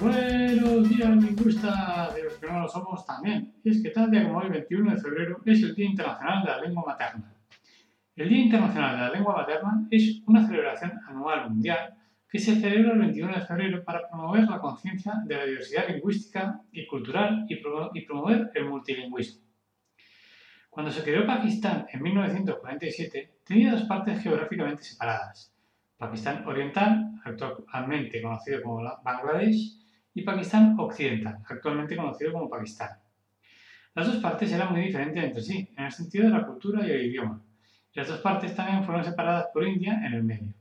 [0.00, 3.54] Buenos días, lingüistas de los que no lo somos también.
[3.62, 6.50] Y es que tal día como hoy, 21 de febrero, es el Día Internacional de
[6.50, 7.34] la Lengua Materna.
[8.16, 11.94] El Día Internacional de la Lengua Materna es una celebración anual mundial
[12.28, 16.60] que se celebra el 21 de febrero para promover la conciencia de la diversidad lingüística
[16.72, 19.42] y cultural y, y promover el multilingüismo.
[20.70, 25.51] Cuando se creó Pakistán en 1947, tenía dos partes geográficamente separadas.
[26.02, 29.78] Pakistán Oriental, actualmente conocido como Bangladesh,
[30.12, 32.90] y Pakistán Occidental, actualmente conocido como Pakistán.
[33.94, 36.90] Las dos partes eran muy diferentes entre sí, en el sentido de la cultura y
[36.90, 37.40] el idioma.
[37.94, 40.52] Y las dos partes también fueron separadas por India en el medio.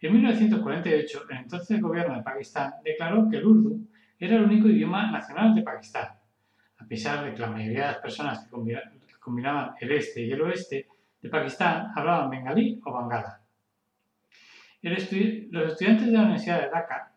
[0.00, 3.88] En 1948, el entonces gobierno de Pakistán declaró que el urdu
[4.20, 6.10] era el único idioma nacional de Pakistán,
[6.78, 8.50] a pesar de que la mayoría de las personas que
[9.18, 10.86] combinaban el este y el oeste
[11.20, 13.47] de Pakistán hablaban bengalí o bangala.
[14.82, 17.12] Los estudiantes de la Universidad de Dhaka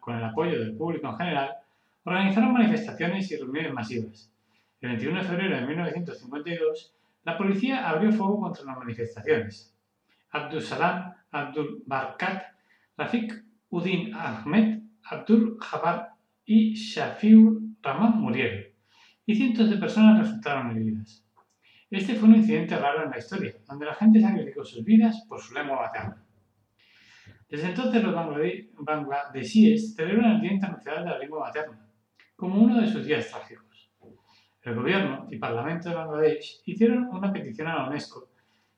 [0.00, 1.56] con, el apoyo del público en general,
[2.04, 4.32] organizaron manifestaciones y reuniones masivas.
[4.80, 6.94] El 21 de febrero de 1952,
[7.24, 9.74] la policía abrió fuego contra las manifestaciones.
[10.30, 12.42] Abdul Salam Abdul Barkat,
[12.96, 13.32] Rafik
[13.70, 16.12] Udin Ahmed, Abdul Jabbar
[16.44, 18.64] y Shafiur Rahman murieron,
[19.26, 21.24] y cientos de personas resultaron heridas.
[21.90, 25.40] Este fue un incidente raro en la historia, donde la gente sacrificó sus vidas por
[25.40, 26.25] su lengua materna.
[27.48, 28.14] Desde entonces los
[28.78, 31.88] bangladesíes celebran el Día Internacional de la Lengua Materna,
[32.34, 33.66] como uno de sus días trágicos.
[34.62, 38.30] El gobierno y parlamento de Bangladesh hicieron una petición a la UNESCO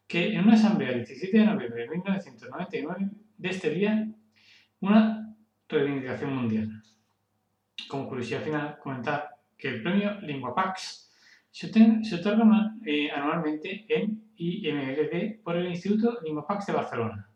[0.07, 4.09] que en una asamblea el 17 de noviembre de 1999 de este día
[4.81, 5.35] una
[5.69, 6.83] reivindicación mundial.
[7.89, 11.11] Como curiosidad final, comentar que el premio LinguaPax
[11.51, 17.31] se, otorga eh, anualmente en IMLD por el Instituto LinguaPax de Barcelona.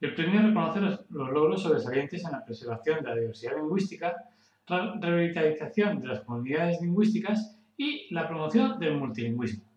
[0.00, 4.14] El premio reconoce los, logros sobresalientes en la preservación de la diversidad lingüística,
[4.68, 9.67] la revitalización de las comunidades lingüísticas y la promoción del multilingüismo.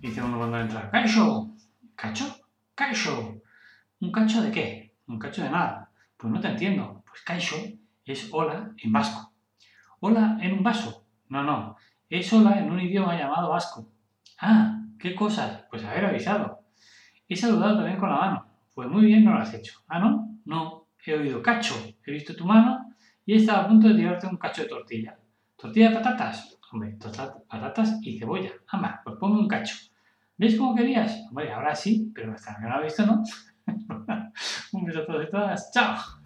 [0.00, 1.50] Dice uno cuando entra, ¡Cacho!
[1.94, 2.24] ¿Cacho?
[2.74, 3.42] ¡Cacho!
[4.00, 4.94] ¿Un cacho de qué?
[5.06, 5.90] Un cacho de nada.
[6.16, 7.04] Pues no te entiendo.
[7.06, 7.56] Pues cacho
[8.06, 9.34] es hola en vasco.
[10.00, 11.04] ¿Hola en un vaso?
[11.28, 11.76] No, no.
[12.08, 13.90] Es hola en un idioma llamado vasco.
[14.40, 15.66] Ah, ¿qué cosas?
[15.68, 16.60] Pues haber avisado.
[17.28, 18.46] He saludado también con la mano.
[18.74, 19.80] Pues muy bien no lo has hecho.
[19.86, 20.34] ¿Ah, no?
[20.46, 20.86] No.
[21.04, 21.74] He oído cacho.
[22.06, 22.94] He visto tu mano
[23.26, 25.18] y he estado a punto de tirarte un cacho de tortilla.
[25.56, 26.58] ¿Tortilla de patatas?
[26.72, 26.96] Hombre,
[27.48, 28.52] patatas y cebolla.
[28.68, 29.89] Amba, pues ponme un cacho.
[30.40, 31.22] ¿Ves cómo querías?
[31.28, 33.22] Hombre, ahora sí, pero hasta que no lo visto, ¿no?
[34.72, 35.70] un beso a todos y todas.
[35.70, 36.19] ¡Chao!